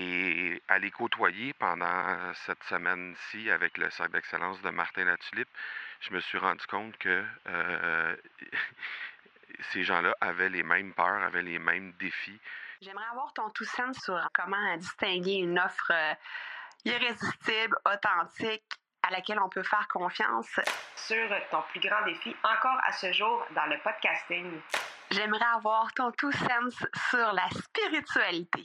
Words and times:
Et 0.00 0.62
à 0.68 0.78
les 0.78 0.92
côtoyer 0.92 1.52
pendant 1.54 2.32
cette 2.46 2.62
semaine-ci 2.64 3.50
avec 3.50 3.76
le 3.76 3.90
Cercle 3.90 4.12
d'excellence 4.12 4.62
de 4.62 4.70
Martin 4.70 5.04
Latulippe, 5.04 5.48
je 5.98 6.14
me 6.14 6.20
suis 6.20 6.38
rendu 6.38 6.64
compte 6.68 6.96
que 6.98 7.24
euh, 7.48 8.16
ces 9.72 9.82
gens-là 9.82 10.14
avaient 10.20 10.50
les 10.50 10.62
mêmes 10.62 10.92
peurs, 10.94 11.20
avaient 11.24 11.42
les 11.42 11.58
mêmes 11.58 11.92
défis. 11.98 12.38
J'aimerais 12.80 13.06
avoir 13.10 13.32
ton 13.32 13.50
tout 13.50 13.64
sens 13.64 13.98
sur 13.98 14.16
comment 14.32 14.76
distinguer 14.76 15.38
une 15.38 15.58
offre 15.58 15.90
euh, 15.90 16.14
irrésistible, 16.84 17.76
authentique, 17.84 18.62
à 19.02 19.10
laquelle 19.10 19.40
on 19.40 19.48
peut 19.48 19.64
faire 19.64 19.88
confiance. 19.88 20.60
Sur 20.94 21.28
ton 21.50 21.62
plus 21.72 21.80
grand 21.80 22.04
défi 22.04 22.36
encore 22.44 22.78
à 22.84 22.92
ce 22.92 23.12
jour 23.12 23.44
dans 23.56 23.66
le 23.66 23.78
podcasting. 23.82 24.60
J'aimerais 25.10 25.56
avoir 25.56 25.92
ton 25.94 26.12
tout 26.12 26.30
sens 26.30 26.86
sur 27.10 27.32
la 27.32 27.48
spiritualité. 27.50 28.64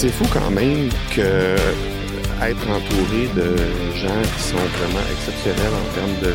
C'est 0.00 0.10
fou 0.10 0.26
quand 0.32 0.52
même 0.52 0.90
que 1.12 1.56
être 2.40 2.70
entouré 2.70 3.26
de 3.34 3.56
gens 3.96 4.22
qui 4.36 4.42
sont 4.44 4.56
vraiment 4.56 5.04
exceptionnels 5.10 5.74
en 5.74 5.92
termes 5.92 6.20
de, 6.22 6.34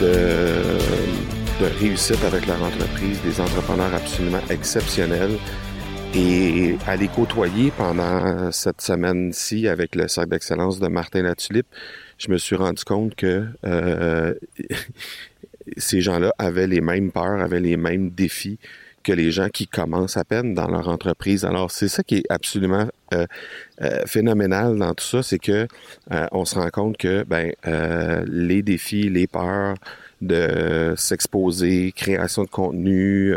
de, 0.00 1.64
de 1.64 1.80
réussite 1.80 2.22
avec 2.22 2.46
leur 2.46 2.62
entreprise, 2.62 3.20
des 3.22 3.40
entrepreneurs 3.40 3.92
absolument 3.92 4.40
exceptionnels. 4.50 5.36
Et 6.14 6.76
à 6.86 6.94
les 6.94 7.08
côtoyer 7.08 7.72
pendant 7.76 8.52
cette 8.52 8.82
semaine-ci 8.82 9.66
avec 9.66 9.96
le 9.96 10.06
Cercle 10.06 10.30
d'excellence 10.30 10.78
de 10.78 10.86
Martin 10.86 11.22
Latulippe, 11.22 11.66
je 12.18 12.30
me 12.30 12.38
suis 12.38 12.54
rendu 12.54 12.84
compte 12.84 13.16
que 13.16 13.46
euh, 13.66 14.32
ces 15.76 16.00
gens-là 16.00 16.32
avaient 16.38 16.68
les 16.68 16.80
mêmes 16.80 17.10
peurs, 17.10 17.40
avaient 17.40 17.58
les 17.58 17.76
mêmes 17.76 18.10
défis 18.10 18.60
que 19.04 19.12
les 19.12 19.30
gens 19.30 19.48
qui 19.48 19.68
commencent 19.68 20.16
à 20.16 20.24
peine 20.24 20.54
dans 20.54 20.66
leur 20.66 20.88
entreprise. 20.88 21.44
Alors, 21.44 21.70
c'est 21.70 21.88
ça 21.88 22.02
qui 22.02 22.16
est 22.16 22.24
absolument 22.30 22.88
euh, 23.12 23.26
euh, 23.82 24.02
phénoménal 24.06 24.76
dans 24.76 24.94
tout 24.94 25.04
ça, 25.04 25.22
c'est 25.22 25.38
que 25.38 25.68
euh, 26.10 26.26
on 26.32 26.44
se 26.44 26.56
rend 26.56 26.70
compte 26.70 26.96
que 26.96 27.22
ben 27.22 27.52
les 28.26 28.62
défis, 28.62 29.08
les 29.08 29.26
peurs 29.26 29.76
de 30.24 30.94
s'exposer, 30.96 31.92
création 31.92 32.44
de 32.44 32.48
contenu, 32.48 33.34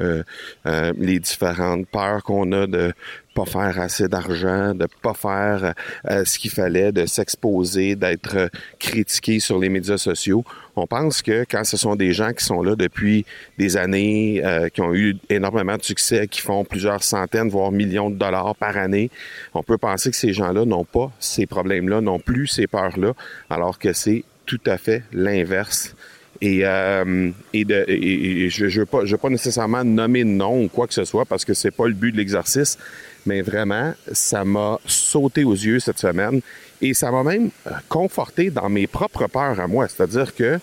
les 0.66 1.20
différentes 1.20 1.88
peurs 1.88 2.24
qu'on 2.24 2.52
a 2.52 2.68
de 2.68 2.94
pas 3.38 3.46
faire 3.46 3.80
assez 3.80 4.08
d'argent, 4.08 4.74
de 4.74 4.88
pas 5.04 5.14
faire 5.14 5.76
euh, 6.10 6.26
ce 6.26 6.40
qu'il 6.40 6.50
fallait, 6.50 6.92
de 6.92 7.06
s'exposer, 7.06 7.96
d'être 7.96 8.50
critiqué 8.80 9.40
sur 9.40 9.60
les 9.60 9.70
médias 9.70 10.00
sociaux. 10.00 10.44
On 10.76 10.88
pense 10.88 11.22
que 11.22 11.46
quand 11.50 11.64
ce 11.64 11.78
sont 11.78 11.96
des 11.96 12.14
gens 12.14 12.34
qui 12.34 12.44
sont 12.44 12.64
là 12.64 12.76
depuis 12.76 13.26
des 13.60 13.78
années, 13.78 14.42
euh, 14.44 14.70
qui 14.70 14.82
ont 14.82 14.94
eu 14.96 15.18
énormément 15.30 15.78
de 15.78 15.84
succès, 15.84 16.28
qui 16.28 16.42
font 16.42 16.66
plusieurs 16.66 17.04
centaines, 17.04 17.50
voire 17.50 17.72
millions 17.72 18.10
de 18.10 18.16
dollars 18.16 18.56
par 18.56 18.76
année, 18.76 19.12
on 19.54 19.62
peut 19.62 19.78
penser 19.78 20.10
que 20.10 20.18
ces 20.18 20.34
gens-là 20.34 20.66
n'ont 20.66 20.86
pas 20.86 21.12
ces 21.20 21.46
problèmes-là, 21.46 22.02
n'ont 22.02 22.20
plus 22.20 22.48
ces 22.48 22.66
peurs-là, 22.66 23.14
alors 23.52 23.78
que 23.78 23.94
c'est 23.94 24.24
tout 24.48 24.62
à 24.66 24.78
fait 24.78 25.04
l'inverse. 25.14 25.94
Et, 26.42 26.62
euh, 26.64 27.32
et, 27.54 27.66
de, 27.66 27.86
et, 27.88 28.50
je 28.50 28.66
ne 28.66 28.70
veux, 28.70 28.86
pas, 28.86 29.06
je 29.06 29.12
veux 29.12 29.18
pas 29.18 29.30
nécessairement 29.30 29.84
nommer 29.84 30.24
de 30.24 30.30
nom 30.30 30.64
ou 30.64 30.68
quoi 30.68 30.88
que 30.88 30.94
ce 30.94 31.06
soit 31.06 31.26
parce 31.26 31.46
que 31.46 31.54
c'est 31.54 31.72
pas 31.72 31.88
le 31.88 31.94
but 31.94 32.12
de 32.12 32.18
l'exercice, 32.18 32.78
mais 33.26 33.42
vraiment, 33.42 33.94
ça 34.12 34.46
m'a 34.46 34.80
sauté 34.86 35.44
aux 35.44 35.54
yeux 35.54 35.80
cette 35.80 36.00
semaine 36.00 36.42
et 36.82 36.94
ça 36.94 37.12
m'a 37.12 37.24
même 37.24 37.50
euh, 37.66 37.72
conforté 37.90 38.50
dans 38.50 38.70
mes 38.70 38.88
propres 38.88 39.28
peurs 39.28 39.60
à 39.60 39.68
moi. 39.68 39.88
C'est-à-dire 39.88 40.36
que, 40.36 40.60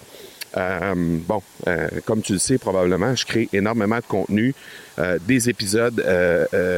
euh, 0.56 0.94
bon, 0.96 1.42
euh, 1.66 1.88
comme 2.04 2.22
tu 2.22 2.34
le 2.34 2.38
sais 2.38 2.58
probablement, 2.58 3.14
je 3.14 3.26
crée 3.26 3.48
énormément 3.52 3.96
de 3.98 4.06
contenu, 4.06 4.54
des 5.26 5.50
épisodes 5.50 6.00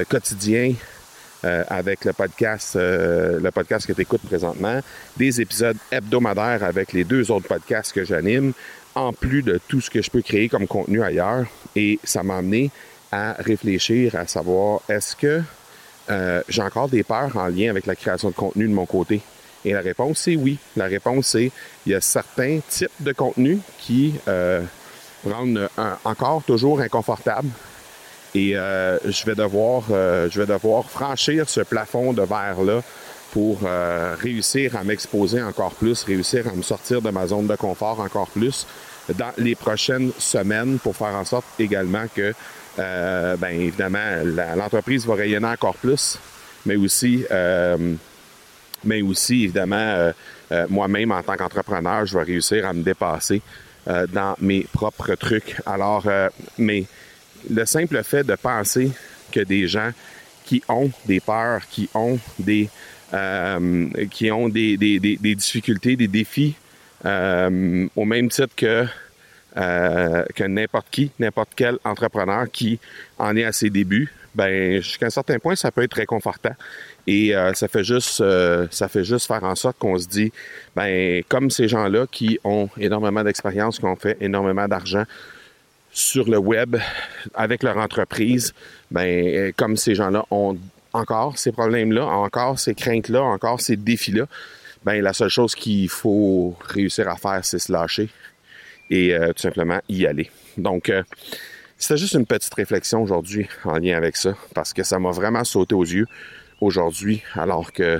quotidiens 0.08 0.72
avec 1.68 2.04
le 2.04 2.12
podcast, 2.12 2.78
podcast 3.54 3.86
que 3.86 3.92
tu 3.92 4.02
écoutes 4.02 4.22
présentement, 4.22 4.80
des 5.16 5.40
épisodes 5.40 5.76
hebdomadaires 5.90 6.64
avec 6.64 6.92
les 6.92 7.04
deux 7.04 7.30
autres 7.30 7.48
podcasts 7.48 7.92
que 7.92 8.04
j'anime, 8.04 8.52
en 8.94 9.12
plus 9.12 9.42
de 9.42 9.60
tout 9.68 9.80
ce 9.80 9.90
que 9.90 10.02
je 10.02 10.10
peux 10.10 10.22
créer 10.22 10.48
comme 10.48 10.66
contenu 10.66 11.02
ailleurs. 11.02 11.46
Et 11.76 12.00
ça 12.02 12.22
m'a 12.22 12.38
amené 12.38 12.70
à 13.12 13.34
réfléchir, 13.38 14.16
à 14.16 14.26
savoir, 14.26 14.80
est-ce 14.88 15.14
que 15.14 15.42
euh, 16.10 16.42
j'ai 16.48 16.62
encore 16.62 16.88
des 16.88 17.02
peurs 17.02 17.36
en 17.36 17.46
lien 17.46 17.70
avec 17.70 17.86
la 17.86 17.94
création 17.94 18.30
de 18.30 18.34
contenu 18.34 18.66
de 18.66 18.72
mon 18.72 18.86
côté? 18.86 19.20
Et 19.64 19.72
la 19.72 19.80
réponse, 19.80 20.20
c'est 20.20 20.36
oui. 20.36 20.58
La 20.76 20.86
réponse, 20.86 21.28
c'est 21.28 21.50
il 21.84 21.92
y 21.92 21.94
a 21.94 22.00
certains 22.00 22.60
types 22.68 22.90
de 23.00 23.12
contenus 23.12 23.58
qui 23.78 24.14
euh, 24.28 24.62
rendent 25.24 25.68
encore 26.04 26.42
toujours 26.44 26.80
inconfortable. 26.80 27.48
Et 28.36 28.56
euh, 28.56 28.98
je 29.04 29.24
vais 29.24 29.34
devoir 29.34 29.84
je 29.88 30.40
vais 30.40 30.46
devoir 30.46 30.90
franchir 30.90 31.48
ce 31.48 31.60
plafond 31.60 32.12
de 32.12 32.22
verre-là 32.22 32.82
pour 33.32 33.60
réussir 34.20 34.76
à 34.76 34.84
m'exposer 34.84 35.42
encore 35.42 35.72
plus, 35.72 36.04
réussir 36.04 36.48
à 36.48 36.52
me 36.52 36.62
sortir 36.62 37.02
de 37.02 37.10
ma 37.10 37.26
zone 37.26 37.46
de 37.46 37.56
confort 37.56 38.00
encore 38.00 38.28
plus 38.28 38.66
dans 39.14 39.32
les 39.36 39.54
prochaines 39.54 40.10
semaines 40.18 40.78
pour 40.78 40.96
faire 40.96 41.14
en 41.14 41.24
sorte 41.24 41.46
également 41.58 42.06
que 42.14 42.34
euh, 42.78 43.36
ben 43.36 43.58
évidemment, 43.60 44.22
l'entreprise 44.56 45.06
va 45.06 45.14
rayonner 45.14 45.46
encore 45.46 45.76
plus, 45.76 46.18
mais 46.66 46.76
aussi, 46.76 47.24
euh, 47.30 47.94
mais 48.84 49.02
aussi 49.02 49.44
évidemment, 49.44 49.76
euh, 49.76 50.66
moi-même 50.68 51.12
en 51.12 51.22
tant 51.22 51.36
qu'entrepreneur, 51.36 52.04
je 52.04 52.18
vais 52.18 52.24
réussir 52.24 52.66
à 52.66 52.72
me 52.72 52.82
dépasser 52.82 53.40
dans 54.12 54.34
mes 54.40 54.66
propres 54.72 55.14
trucs. 55.14 55.56
Alors, 55.64 56.06
mais 56.58 56.86
le 57.50 57.64
simple 57.64 58.02
fait 58.02 58.24
de 58.24 58.34
penser 58.34 58.90
que 59.32 59.40
des 59.40 59.66
gens 59.66 59.90
qui 60.44 60.62
ont 60.68 60.90
des 61.06 61.20
peurs, 61.20 61.66
qui 61.68 61.88
ont 61.94 62.18
des 62.38 62.68
qui 64.10 64.30
ont 64.32 64.48
des, 64.48 64.76
des, 64.76 64.98
des, 64.98 65.34
difficultés, 65.36 65.96
des 65.96 66.08
défis, 66.08 66.56
au 67.04 68.04
même 68.04 68.28
titre 68.28 68.54
que 68.56 68.86
euh, 69.56 70.22
que 70.34 70.44
n'importe 70.44 70.88
qui, 70.90 71.10
n'importe 71.18 71.52
quel 71.56 71.78
entrepreneur 71.82 72.44
qui 72.50 72.78
en 73.18 73.34
est 73.36 73.44
à 73.44 73.52
ses 73.52 73.70
débuts, 73.70 74.12
ben 74.34 74.82
jusqu'à 74.82 75.06
un 75.06 75.10
certain 75.10 75.38
point, 75.38 75.56
ça 75.56 75.70
peut 75.70 75.82
être 75.82 75.94
réconfortant. 75.94 76.54
Et 77.06 77.34
euh, 77.34 77.54
ça 77.54 77.66
fait 77.66 77.82
juste 77.82 78.20
euh, 78.20 78.66
ça 78.70 78.86
fait 78.88 79.02
juste 79.02 79.26
faire 79.26 79.44
en 79.44 79.54
sorte 79.54 79.78
qu'on 79.78 79.96
se 79.98 80.06
dit, 80.08 80.30
ben 80.74 81.22
comme 81.28 81.50
ces 81.50 81.68
gens-là 81.68 82.06
qui 82.06 82.38
ont 82.44 82.68
énormément 82.76 83.24
d'expérience, 83.24 83.78
qui 83.78 83.86
ont 83.86 83.96
fait 83.96 84.18
énormément 84.20 84.68
d'argent 84.68 85.04
sur 85.96 86.28
le 86.28 86.36
web 86.36 86.76
avec 87.32 87.62
leur 87.62 87.78
entreprise, 87.78 88.52
ben 88.90 89.50
comme 89.56 89.78
ces 89.78 89.94
gens-là 89.94 90.26
ont 90.30 90.58
encore 90.92 91.38
ces 91.38 91.52
problèmes-là, 91.52 92.04
encore 92.04 92.58
ces 92.58 92.74
craintes-là, 92.74 93.22
encore 93.22 93.62
ces 93.62 93.76
défis-là, 93.76 94.26
ben 94.84 95.02
la 95.02 95.14
seule 95.14 95.30
chose 95.30 95.54
qu'il 95.54 95.88
faut 95.88 96.54
réussir 96.68 97.08
à 97.08 97.16
faire, 97.16 97.42
c'est 97.44 97.58
se 97.58 97.72
lâcher, 97.72 98.10
et 98.90 99.14
euh, 99.14 99.28
tout 99.28 99.40
simplement 99.40 99.80
y 99.88 100.04
aller. 100.04 100.30
Donc, 100.58 100.90
euh, 100.90 101.02
c'était 101.78 101.96
juste 101.96 102.12
une 102.12 102.26
petite 102.26 102.52
réflexion 102.52 103.02
aujourd'hui 103.02 103.48
en 103.64 103.78
lien 103.78 103.96
avec 103.96 104.18
ça, 104.18 104.34
parce 104.54 104.74
que 104.74 104.82
ça 104.82 104.98
m'a 104.98 105.12
vraiment 105.12 105.44
sauté 105.44 105.74
aux 105.74 105.84
yeux 105.84 106.06
aujourd'hui, 106.60 107.22
alors 107.32 107.72
que 107.72 107.98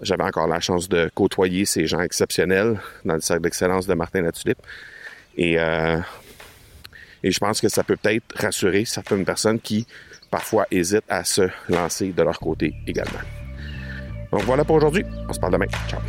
j'avais 0.00 0.24
encore 0.24 0.46
la 0.46 0.60
chance 0.60 0.88
de 0.88 1.10
côtoyer 1.12 1.64
ces 1.64 1.88
gens 1.88 2.00
exceptionnels 2.00 2.80
dans 3.04 3.14
le 3.14 3.20
cercle 3.20 3.42
d'excellence 3.42 3.88
de 3.88 3.94
Martin 3.94 4.22
Latulippe. 4.22 4.62
Et, 5.36 5.58
euh, 5.58 5.98
et 7.22 7.30
je 7.30 7.38
pense 7.38 7.60
que 7.60 7.68
ça 7.68 7.84
peut 7.84 7.96
peut-être 7.96 8.24
rassurer 8.34 8.84
certaines 8.84 9.24
personnes 9.24 9.60
qui 9.60 9.86
parfois 10.30 10.66
hésitent 10.70 11.04
à 11.08 11.24
se 11.24 11.48
lancer 11.68 12.12
de 12.12 12.22
leur 12.22 12.38
côté 12.38 12.74
également. 12.86 13.20
Donc 14.32 14.42
voilà 14.42 14.64
pour 14.64 14.76
aujourd'hui. 14.76 15.04
On 15.28 15.32
se 15.32 15.38
parle 15.38 15.52
demain. 15.52 15.66
Ciao. 15.88 16.00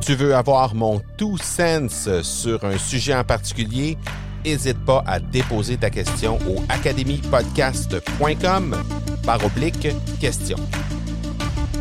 Tu 0.00 0.14
veux 0.14 0.34
avoir 0.34 0.74
mon 0.74 1.00
tout 1.16 1.38
sens 1.38 2.08
sur 2.22 2.64
un 2.64 2.76
sujet 2.76 3.14
en 3.14 3.24
particulier? 3.24 3.96
N'hésite 4.44 4.84
pas 4.84 5.04
à 5.06 5.20
déposer 5.20 5.76
ta 5.76 5.90
question 5.90 6.38
au 6.48 6.64
academypodcast.com 6.68 8.76
par 9.24 9.44
oblique 9.44 9.88
question. 10.20 10.56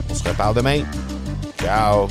On 0.10 0.14
se 0.14 0.24
reparle 0.24 0.56
demain. 0.56 0.84
Ciao! 1.60 2.08